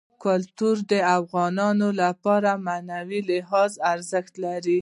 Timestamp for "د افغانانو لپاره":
0.91-2.51